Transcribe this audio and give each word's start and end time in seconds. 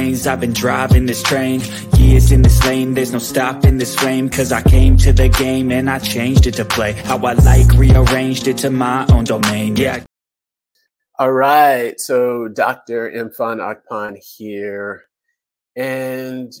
lanes. 0.00 0.26
I've 0.26 0.40
been 0.40 0.52
driving 0.52 1.06
this 1.06 1.22
train. 1.22 1.60
Years 1.96 2.32
in 2.32 2.42
this 2.42 2.64
lane 2.64 2.94
There's 2.94 3.12
no 3.12 3.18
stopping 3.18 3.78
this 3.78 3.94
flame. 3.94 4.28
Cause 4.28 4.52
I 4.52 4.62
came 4.62 4.96
to 4.98 5.12
the 5.12 5.28
game 5.28 5.70
And 5.70 5.90
I 5.90 5.98
changed 5.98 6.46
it 6.46 6.54
to 6.54 6.64
play. 6.64 6.92
How 6.92 7.18
I 7.18 7.34
like 7.34 7.72
Rearranged 7.74 8.48
it 8.48 8.58
to 8.58 8.70
my 8.70 9.06
own 9.12 9.24
domain 9.24 9.76
Yeah. 9.76 10.04
All 11.18 11.32
right 11.32 12.00
So 12.00 12.48
Dr. 12.48 13.10
Imfan 13.10 13.58
Akpan 13.60 14.16
here. 14.16 15.04
And 15.76 16.52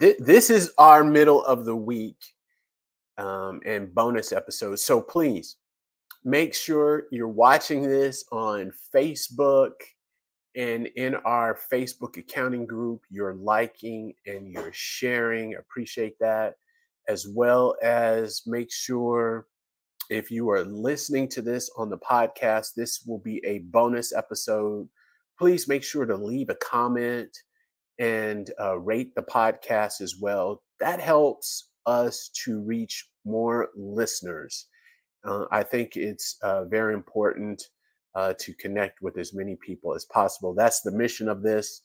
th- 0.00 0.18
this 0.18 0.50
is 0.50 0.72
our 0.78 1.04
middle 1.04 1.44
of 1.44 1.64
the 1.64 1.76
week 1.76 2.20
um, 3.18 3.60
and 3.64 3.94
bonus 3.94 4.32
episodes. 4.32 4.82
So 4.84 5.00
please 5.00 5.56
make 6.24 6.54
sure 6.54 7.04
you're 7.10 7.28
watching 7.28 7.82
this 7.82 8.24
on 8.32 8.72
Facebook 8.94 9.72
and 10.56 10.86
in 10.96 11.14
our 11.16 11.58
Facebook 11.72 12.16
accounting 12.16 12.66
group. 12.66 13.02
You're 13.10 13.34
liking 13.34 14.14
and 14.26 14.50
you're 14.50 14.72
sharing. 14.72 15.56
Appreciate 15.56 16.18
that. 16.20 16.54
As 17.08 17.26
well 17.28 17.76
as 17.82 18.42
make 18.46 18.72
sure 18.72 19.46
if 20.10 20.30
you 20.30 20.50
are 20.50 20.64
listening 20.64 21.28
to 21.28 21.42
this 21.42 21.70
on 21.76 21.90
the 21.90 21.98
podcast, 21.98 22.74
this 22.76 23.04
will 23.06 23.18
be 23.18 23.42
a 23.44 23.60
bonus 23.60 24.14
episode. 24.14 24.88
Please 25.38 25.68
make 25.68 25.82
sure 25.82 26.06
to 26.06 26.16
leave 26.16 26.50
a 26.50 26.54
comment 26.56 27.36
and 27.98 28.50
uh, 28.60 28.78
rate 28.78 29.14
the 29.14 29.22
podcast 29.22 30.00
as 30.00 30.16
well. 30.20 30.62
That 30.80 31.00
helps 31.00 31.70
us 31.86 32.30
to 32.44 32.60
reach 32.60 33.08
more 33.24 33.70
listeners. 33.76 34.66
Uh, 35.24 35.44
I 35.50 35.62
think 35.62 35.96
it's 35.96 36.36
uh, 36.42 36.64
very 36.66 36.94
important 36.94 37.62
uh, 38.14 38.34
to 38.38 38.54
connect 38.54 39.02
with 39.02 39.18
as 39.18 39.34
many 39.34 39.56
people 39.56 39.94
as 39.94 40.04
possible. 40.04 40.54
That's 40.54 40.80
the 40.80 40.92
mission 40.92 41.28
of 41.28 41.42
this 41.42 41.82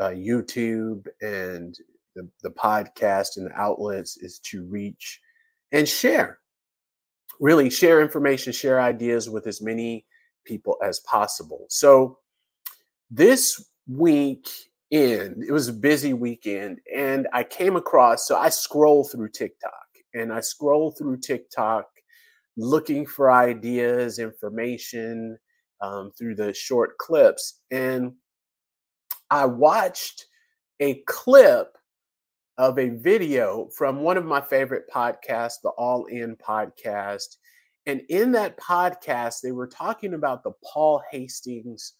uh, 0.00 0.10
YouTube 0.10 1.06
and 1.20 1.76
the, 2.14 2.28
the 2.42 2.50
podcast 2.50 3.36
and 3.36 3.46
the 3.46 3.54
outlets 3.54 4.16
is 4.18 4.38
to 4.40 4.64
reach 4.64 5.20
and 5.72 5.88
share. 5.88 6.38
Really 7.40 7.70
share 7.70 8.02
information, 8.02 8.52
share 8.52 8.80
ideas 8.80 9.30
with 9.30 9.46
as 9.46 9.62
many 9.62 10.04
people 10.44 10.76
as 10.82 11.00
possible. 11.00 11.66
So 11.68 12.18
this 13.10 13.64
week 13.86 14.48
in, 14.90 15.44
it 15.46 15.52
was 15.52 15.68
a 15.68 15.72
busy 15.72 16.14
weekend, 16.14 16.80
and 16.94 17.28
I 17.32 17.44
came 17.44 17.76
across, 17.76 18.26
so 18.26 18.36
I 18.36 18.48
scroll 18.48 19.04
through 19.04 19.28
TikTok 19.28 19.72
and 20.14 20.32
I 20.32 20.40
scroll 20.40 20.90
through 20.92 21.18
TikTok 21.18 21.86
looking 22.58 23.06
for 23.06 23.30
ideas, 23.30 24.18
information 24.18 25.38
um, 25.80 26.10
through 26.18 26.34
the 26.34 26.52
short 26.52 26.98
clips. 26.98 27.60
And 27.70 28.12
I 29.30 29.46
watched 29.46 30.26
a 30.80 31.02
clip 31.06 31.76
of 32.58 32.78
a 32.78 32.88
video 32.88 33.68
from 33.76 34.00
one 34.00 34.16
of 34.16 34.24
my 34.24 34.40
favorite 34.40 34.90
podcasts, 34.92 35.62
the 35.62 35.70
All 35.78 36.06
In 36.06 36.36
podcast. 36.36 37.36
And 37.86 38.02
in 38.08 38.32
that 38.32 38.58
podcast, 38.58 39.40
they 39.40 39.52
were 39.52 39.68
talking 39.68 40.14
about 40.14 40.42
the 40.42 40.52
Paul 40.64 41.00
Hastings 41.12 41.94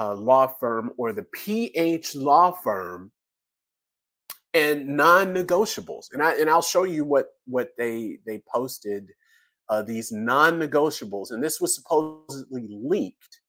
uh, 0.00 0.14
law 0.14 0.48
firm 0.58 0.90
or 0.98 1.12
the 1.12 1.26
PH 1.32 2.16
law 2.16 2.50
firm 2.50 3.12
and 4.54 4.88
non-negotiables. 4.88 6.06
And 6.12 6.22
I 6.22 6.34
and 6.34 6.50
I'll 6.50 6.62
show 6.62 6.82
you 6.82 7.04
what 7.04 7.28
what 7.46 7.70
they 7.78 8.18
they 8.26 8.42
posted 8.52 9.12
uh, 9.70 9.82
these 9.82 10.10
non-negotiables, 10.10 11.30
and 11.30 11.42
this 11.42 11.60
was 11.60 11.74
supposedly 11.74 12.68
leaked. 12.68 13.40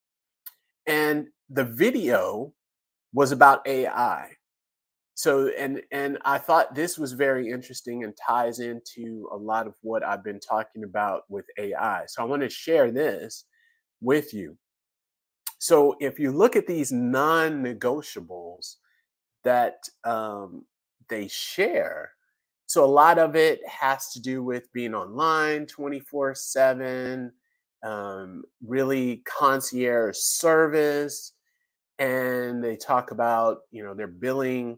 And 0.88 1.28
the 1.50 1.66
video 1.66 2.54
was 3.12 3.32
about 3.32 3.68
AI. 3.68 4.30
So 5.16 5.50
and 5.58 5.82
and 5.92 6.18
I 6.24 6.38
thought 6.38 6.74
this 6.74 6.98
was 6.98 7.12
very 7.12 7.50
interesting 7.50 8.04
and 8.04 8.14
ties 8.16 8.59
into 8.59 9.28
a 9.32 9.36
lot 9.36 9.68
of 9.68 9.74
what 9.82 10.04
I've 10.04 10.24
been 10.24 10.40
talking 10.40 10.84
about 10.84 11.24
with 11.28 11.46
AI. 11.58 12.06
So 12.08 12.22
I 12.22 12.26
want 12.26 12.42
to 12.44 12.50
share 12.50 12.92
this 12.92 13.46
with 14.00 14.34
you. 14.34 14.58
So 15.59 15.96
if 16.00 16.18
you 16.18 16.32
look 16.32 16.56
at 16.56 16.66
these 16.66 16.92
non-negotiables 16.92 18.78
that 19.44 19.84
um, 20.03 20.66
they 21.08 21.28
share, 21.28 22.14
so 22.72 22.86
a 22.86 22.88
lot 22.88 23.20
of 23.20 23.36
it 23.36 23.59
has 23.68 24.14
to 24.14 24.22
do 24.22 24.46
with 24.46 24.72
being 24.72 24.96
online 24.96 25.66
24 25.66 26.34
7, 26.34 27.30
um, 27.84 28.44
really 28.66 29.22
concierge 29.26 30.16
service. 30.16 31.34
And 32.00 32.64
they 32.64 32.78
talk 32.78 33.12
about, 33.12 33.64
you 33.72 33.84
know, 33.84 33.94
they're 33.94 34.08
billing 34.08 34.78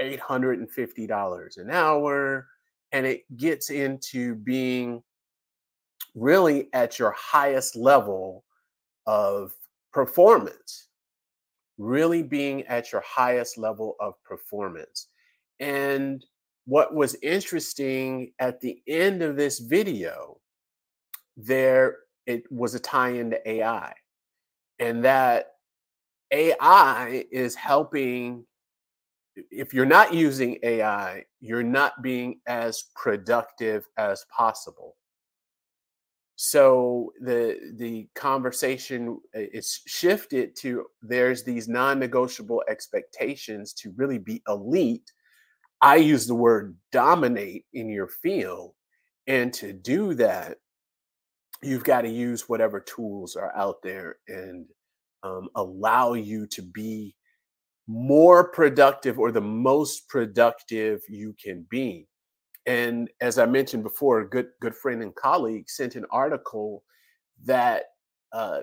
$850 0.00 1.58
an 1.58 1.70
hour. 1.70 2.46
And 2.92 3.04
it 3.04 3.24
gets 3.36 3.68
into 3.68 4.34
being 4.36 5.02
really 6.14 6.70
at 6.72 6.98
your 6.98 7.14
highest 7.18 7.76
level 7.76 8.44
of 9.06 9.52
performance, 9.92 10.88
really 11.76 12.22
being 12.22 12.62
at 12.62 12.92
your 12.92 13.02
highest 13.06 13.58
level 13.58 13.96
of 14.00 14.14
performance. 14.24 15.08
And 15.58 16.24
what 16.66 16.94
was 16.94 17.16
interesting 17.22 18.32
at 18.38 18.60
the 18.60 18.80
end 18.86 19.22
of 19.22 19.36
this 19.36 19.58
video, 19.58 20.38
there 21.36 21.96
it 22.26 22.44
was 22.50 22.74
a 22.74 22.78
tie 22.78 23.10
into 23.10 23.48
AI. 23.48 23.92
And 24.78 25.04
that 25.04 25.46
AI 26.30 27.24
is 27.30 27.54
helping 27.54 28.44
if 29.50 29.72
you're 29.72 29.86
not 29.86 30.12
using 30.12 30.58
AI, 30.62 31.24
you're 31.40 31.62
not 31.62 32.02
being 32.02 32.40
as 32.46 32.84
productive 32.94 33.86
as 33.96 34.24
possible. 34.36 34.96
So 36.36 37.12
the 37.20 37.58
the 37.76 38.08
conversation 38.14 39.20
uh, 39.36 39.40
is 39.52 39.82
shifted 39.86 40.56
to 40.60 40.86
there's 41.02 41.44
these 41.44 41.68
non-negotiable 41.68 42.64
expectations 42.68 43.74
to 43.74 43.92
really 43.96 44.18
be 44.18 44.42
elite. 44.48 45.12
I 45.82 45.96
use 45.96 46.26
the 46.26 46.34
word 46.34 46.76
dominate 46.92 47.64
in 47.72 47.88
your 47.88 48.08
field. 48.08 48.74
And 49.26 49.52
to 49.54 49.72
do 49.72 50.14
that, 50.14 50.58
you've 51.62 51.84
got 51.84 52.02
to 52.02 52.08
use 52.08 52.48
whatever 52.48 52.80
tools 52.80 53.36
are 53.36 53.54
out 53.56 53.76
there 53.82 54.16
and 54.28 54.66
um, 55.22 55.48
allow 55.54 56.14
you 56.14 56.46
to 56.48 56.62
be 56.62 57.14
more 57.86 58.50
productive 58.50 59.18
or 59.18 59.32
the 59.32 59.40
most 59.40 60.08
productive 60.08 61.02
you 61.08 61.34
can 61.42 61.66
be. 61.70 62.06
And 62.66 63.10
as 63.20 63.38
I 63.38 63.46
mentioned 63.46 63.82
before, 63.82 64.20
a 64.20 64.28
good 64.28 64.48
good 64.60 64.74
friend 64.74 65.02
and 65.02 65.14
colleague 65.14 65.68
sent 65.68 65.96
an 65.96 66.04
article 66.10 66.84
that 67.44 67.84
uh, 68.32 68.60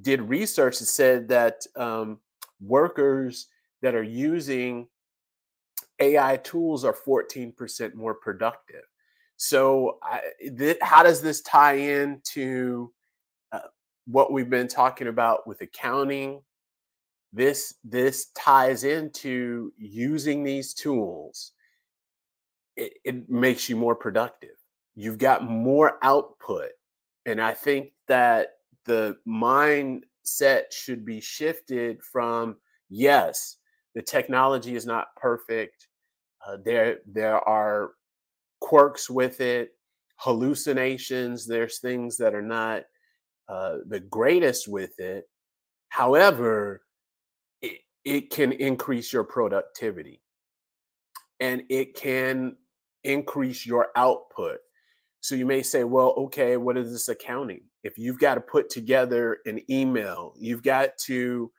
did 0.00 0.22
research 0.22 0.78
that 0.78 0.86
said 0.86 1.28
that 1.28 1.60
um, 1.76 2.20
workers 2.60 3.48
that 3.82 3.94
are 3.94 4.02
using 4.02 4.86
AI 6.00 6.36
tools 6.38 6.84
are 6.84 6.94
14% 6.94 7.94
more 7.94 8.14
productive. 8.14 8.82
So, 9.36 9.98
I, 10.02 10.20
th- 10.58 10.78
how 10.80 11.02
does 11.02 11.20
this 11.20 11.42
tie 11.42 11.76
in 11.76 12.20
to 12.32 12.92
uh, 13.52 13.60
what 14.06 14.32
we've 14.32 14.48
been 14.48 14.68
talking 14.68 15.08
about 15.08 15.46
with 15.46 15.60
accounting? 15.60 16.40
This 17.32 17.74
this 17.84 18.28
ties 18.34 18.84
into 18.84 19.72
using 19.76 20.42
these 20.42 20.72
tools 20.72 21.52
it, 22.76 22.94
it 23.04 23.28
makes 23.28 23.68
you 23.68 23.76
more 23.76 23.94
productive. 23.94 24.56
You've 24.94 25.18
got 25.18 25.48
more 25.48 25.98
output. 26.02 26.70
And 27.24 27.40
I 27.40 27.54
think 27.54 27.92
that 28.08 28.48
the 28.84 29.16
mindset 29.26 30.64
should 30.70 31.04
be 31.04 31.20
shifted 31.20 32.02
from 32.02 32.56
yes, 32.88 33.56
the 33.96 34.02
technology 34.02 34.76
is 34.76 34.84
not 34.84 35.08
perfect. 35.16 35.88
Uh, 36.46 36.58
there, 36.62 36.98
there 37.06 37.36
are 37.48 37.92
quirks 38.60 39.08
with 39.08 39.40
it, 39.40 39.70
hallucinations. 40.16 41.46
There's 41.46 41.78
things 41.78 42.18
that 42.18 42.34
are 42.34 42.42
not 42.42 42.82
uh, 43.48 43.78
the 43.88 44.00
greatest 44.00 44.68
with 44.68 45.00
it. 45.00 45.24
However, 45.88 46.82
it, 47.62 47.78
it 48.04 48.30
can 48.30 48.52
increase 48.52 49.14
your 49.14 49.24
productivity 49.24 50.20
and 51.40 51.62
it 51.70 51.94
can 51.96 52.54
increase 53.02 53.64
your 53.64 53.88
output. 53.96 54.58
So 55.22 55.34
you 55.34 55.46
may 55.46 55.62
say, 55.62 55.84
well, 55.84 56.10
okay, 56.18 56.58
what 56.58 56.76
is 56.76 56.92
this 56.92 57.08
accounting? 57.08 57.62
If 57.82 57.96
you've 57.96 58.18
got 58.18 58.34
to 58.34 58.42
put 58.42 58.68
together 58.68 59.38
an 59.46 59.62
email, 59.70 60.34
you've 60.36 60.62
got 60.62 60.90
to 61.06 61.50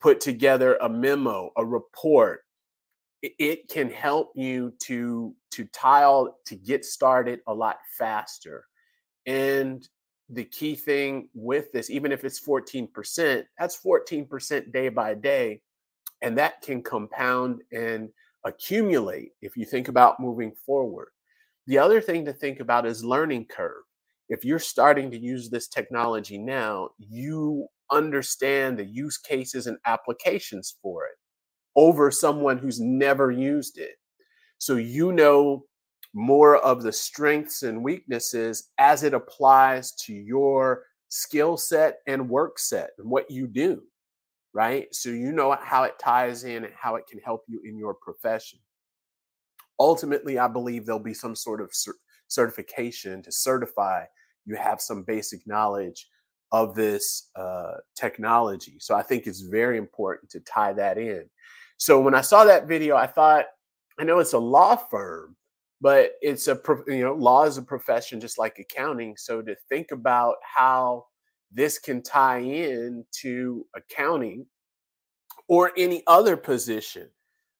put 0.00 0.20
together 0.20 0.76
a 0.82 0.88
memo, 0.88 1.50
a 1.56 1.64
report, 1.64 2.42
it 3.22 3.68
can 3.68 3.90
help 3.90 4.32
you 4.34 4.72
to 4.80 5.34
to 5.52 5.64
tile 5.66 6.38
to 6.46 6.56
get 6.56 6.84
started 6.84 7.40
a 7.46 7.54
lot 7.54 7.78
faster. 7.98 8.66
And 9.26 9.88
the 10.28 10.44
key 10.44 10.74
thing 10.74 11.28
with 11.34 11.72
this, 11.72 11.90
even 11.90 12.12
if 12.12 12.24
it's 12.24 12.40
14%, 12.40 13.44
that's 13.58 13.80
14% 13.82 14.72
day 14.72 14.88
by 14.88 15.14
day 15.14 15.62
And 16.22 16.36
that 16.38 16.62
can 16.62 16.82
compound 16.82 17.62
and 17.72 18.08
accumulate 18.44 19.32
if 19.42 19.56
you 19.56 19.64
think 19.64 19.88
about 19.88 20.20
moving 20.20 20.52
forward. 20.52 21.08
The 21.66 21.78
other 21.78 22.00
thing 22.00 22.24
to 22.24 22.32
think 22.32 22.60
about 22.60 22.86
is 22.86 23.04
learning 23.04 23.46
curve. 23.46 23.82
If 24.28 24.44
you're 24.44 24.58
starting 24.58 25.10
to 25.10 25.18
use 25.18 25.50
this 25.50 25.68
technology 25.68 26.38
now, 26.38 26.90
you 26.98 27.66
understand 27.90 28.78
the 28.78 28.84
use 28.84 29.18
cases 29.18 29.66
and 29.66 29.78
applications 29.86 30.76
for 30.82 31.04
it 31.06 31.14
over 31.76 32.10
someone 32.10 32.58
who's 32.58 32.80
never 32.80 33.30
used 33.30 33.78
it. 33.78 33.96
So 34.58 34.76
you 34.76 35.12
know 35.12 35.64
more 36.14 36.56
of 36.56 36.82
the 36.82 36.92
strengths 36.92 37.62
and 37.62 37.84
weaknesses 37.84 38.70
as 38.78 39.02
it 39.02 39.12
applies 39.12 39.92
to 39.92 40.14
your 40.14 40.84
skill 41.08 41.56
set 41.56 41.98
and 42.06 42.28
work 42.28 42.58
set 42.58 42.90
and 42.98 43.08
what 43.10 43.30
you 43.30 43.46
do, 43.46 43.82
right? 44.54 44.86
So 44.94 45.10
you 45.10 45.32
know 45.32 45.56
how 45.60 45.84
it 45.84 45.98
ties 45.98 46.44
in 46.44 46.64
and 46.64 46.72
how 46.74 46.96
it 46.96 47.04
can 47.06 47.20
help 47.20 47.42
you 47.46 47.60
in 47.64 47.76
your 47.78 47.94
profession. 47.94 48.58
Ultimately, 49.78 50.38
I 50.38 50.48
believe 50.48 50.86
there'll 50.86 50.98
be 50.98 51.12
some 51.12 51.36
sort 51.36 51.60
of 51.60 51.70
certification 52.28 53.22
to 53.22 53.30
certify 53.30 54.04
you 54.46 54.56
have 54.56 54.80
some 54.80 55.02
basic 55.02 55.46
knowledge 55.46 56.08
of 56.52 56.74
this 56.74 57.30
uh, 57.36 57.74
technology. 57.94 58.76
So 58.80 58.94
I 58.94 59.02
think 59.02 59.26
it's 59.26 59.40
very 59.40 59.78
important 59.78 60.30
to 60.30 60.40
tie 60.40 60.72
that 60.74 60.98
in. 60.98 61.24
So 61.76 62.00
when 62.00 62.14
I 62.14 62.20
saw 62.20 62.44
that 62.44 62.66
video, 62.68 62.96
I 62.96 63.06
thought, 63.06 63.46
I 63.98 64.04
know 64.04 64.18
it's 64.18 64.32
a 64.32 64.38
law 64.38 64.76
firm, 64.76 65.36
but 65.80 66.12
it's 66.22 66.48
a 66.48 66.58
you 66.86 67.04
know 67.04 67.14
law 67.14 67.44
is 67.44 67.58
a 67.58 67.62
profession 67.62 68.20
just 68.20 68.38
like 68.38 68.58
accounting. 68.58 69.16
So 69.16 69.42
to 69.42 69.54
think 69.68 69.90
about 69.90 70.36
how 70.42 71.04
this 71.52 71.78
can 71.78 72.02
tie 72.02 72.38
in 72.38 73.04
to 73.20 73.66
accounting 73.74 74.46
or 75.48 75.72
any 75.76 76.02
other 76.06 76.36
position 76.36 77.08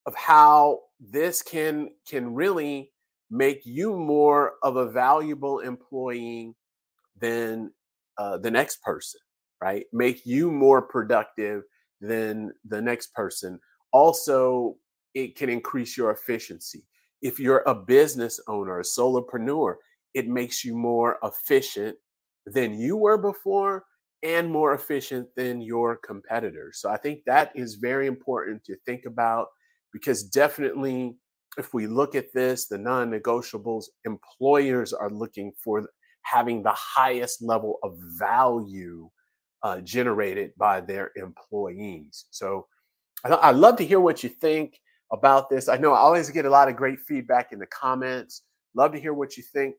of 0.07 0.15
how 0.15 0.81
this 1.01 1.43
can 1.43 1.91
can 2.09 2.35
really 2.35 2.91
make 3.31 3.67
you 3.67 3.97
more 3.97 4.55
of 4.63 4.77
a 4.77 4.91
valuable 4.91 5.61
employee 5.61 6.55
than 7.19 7.73
uh, 8.19 8.39
the 8.39 8.51
next 8.51 8.83
person 8.83 9.21
right? 9.61 9.87
Make 9.93 10.27
you 10.27 10.51
more 10.51 10.83
productive 10.83 11.63
than 12.01 12.53
the 12.65 12.81
next 12.81 13.15
person. 13.15 13.59
Also 13.93 14.77
it 15.15 15.37
can 15.37 15.49
increase 15.49 15.97
your 15.97 16.11
efficiency. 16.11 16.85
If 17.23 17.41
you're 17.41 17.63
a 17.67 17.75
business 17.75 18.39
owner 18.49 18.81
a 18.81 18.83
solopreneur 18.83 19.77
it 20.15 20.29
makes 20.29 20.65
you 20.65 20.75
more 20.75 21.19
efficient 21.23 21.97
than 22.47 22.79
you 22.79 22.97
were 22.97 23.19
before 23.19 23.85
and 24.23 24.51
more 24.51 24.75
efficient 24.75 25.29
than 25.37 25.61
your 25.61 25.97
competitors 25.97 26.79
so 26.81 26.89
i 26.89 26.97
think 26.97 27.21
that 27.27 27.51
is 27.55 27.75
very 27.75 28.07
important 28.07 28.63
to 28.65 28.77
think 28.87 29.05
about 29.07 29.49
because 29.93 30.23
definitely 30.25 31.17
if 31.59 31.75
we 31.75 31.87
look 31.87 32.15
at 32.15 32.33
this 32.33 32.67
the 32.67 32.79
non-negotiables 32.79 33.87
employers 34.05 34.93
are 34.93 35.11
looking 35.11 35.53
for 35.63 35.87
having 36.27 36.63
the 36.63 36.73
highest 36.73 37.43
level 37.43 37.79
of 37.83 37.97
value 38.19 39.09
uh, 39.63 39.81
generated 39.81 40.53
by 40.57 40.81
their 40.81 41.13
employees. 41.17 42.27
So 42.31 42.67
I, 43.25 43.51
would 43.51 43.61
love 43.61 43.77
to 43.77 43.87
hear 43.87 44.01
what 44.01 44.23
you 44.23 44.29
think 44.29 44.79
about 45.13 45.49
this. 45.49 45.69
I 45.69 45.77
know 45.77 45.93
i 45.93 45.99
always 45.99 46.31
get 46.31 46.45
a 46.45 46.51
lot 46.51 46.69
of 46.69 46.77
great 46.77 46.99
feedback 47.01 47.53
in 47.53 47.59
the 47.59 47.67
comments. 47.67 48.43
Love 48.75 48.93
to 48.93 49.01
hear 49.01 49.15
what 49.15 49.37
you 49.37 49.43
think. 49.43 49.77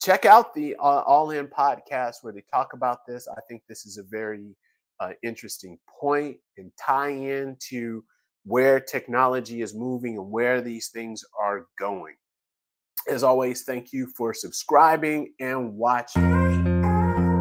Check 0.00 0.24
out 0.24 0.54
the 0.54 0.74
uh, 0.76 1.02
all 1.06 1.30
in 1.30 1.46
podcast 1.46 2.16
where 2.22 2.32
they 2.32 2.44
talk 2.52 2.72
about 2.72 3.06
this. 3.06 3.28
I 3.28 3.40
think 3.48 3.62
this 3.68 3.86
is 3.86 3.98
a 3.98 4.02
very 4.04 4.56
uh, 5.00 5.10
interesting 5.22 5.78
point 6.00 6.36
and 6.56 6.70
tie 6.80 7.10
in 7.10 7.56
to 7.70 8.04
where 8.44 8.80
technology 8.80 9.62
is 9.62 9.74
moving 9.74 10.16
and 10.16 10.30
where 10.30 10.60
these 10.60 10.88
things 10.88 11.24
are 11.40 11.66
going. 11.78 12.14
As 13.08 13.22
always, 13.22 13.62
thank 13.62 13.92
you 13.92 14.06
for 14.06 14.32
subscribing 14.32 15.34
and 15.40 15.76
watching. 15.76 16.22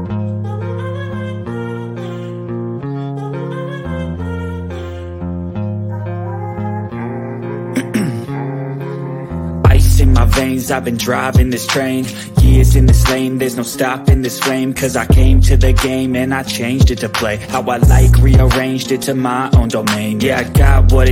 Veins 10.31 10.71
I've 10.71 10.85
been 10.85 10.97
driving 10.97 11.49
this 11.49 11.67
train. 11.67 12.05
Years 12.39 12.75
in 12.75 12.85
this 12.85 13.09
lane 13.09 13.37
There's 13.37 13.57
no 13.57 13.63
stopping 13.63 14.21
this 14.21 14.39
flame. 14.39 14.73
Cause 14.73 14.95
I 14.95 15.05
came 15.05 15.41
to 15.41 15.57
the 15.57 15.73
game 15.73 16.15
And 16.15 16.33
I 16.33 16.43
changed 16.43 16.89
it 16.89 16.99
to 16.99 17.09
play. 17.09 17.37
How 17.37 17.61
I 17.63 17.77
like 17.77 18.15
Rearranged 18.17 18.91
it 18.91 19.01
to 19.03 19.13
my 19.13 19.49
own 19.51 19.67
domain. 19.67 20.21
Yeah, 20.21 20.39
I 20.39 20.43
got 20.43 20.91
what 20.91 21.07
it 21.07 21.09